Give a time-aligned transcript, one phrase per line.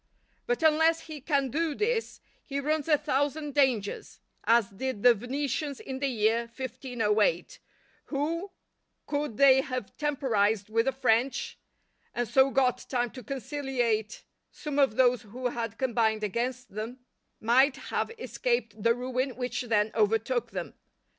[0.47, 5.79] But unless he can do this he runs a thousand dangers: as did the Venetians
[5.79, 7.59] in the year 1508,
[8.05, 8.49] who,
[9.05, 11.59] could they have temporized with the French,
[12.15, 17.01] and so got time to conciliate some of those who had combined against them,
[17.39, 20.73] might have escaped the ruin which then overtook them.